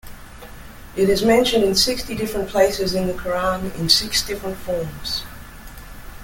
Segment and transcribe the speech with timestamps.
[0.95, 5.21] It is mentioned in sixty different places in the Qu'ran, in six different forms.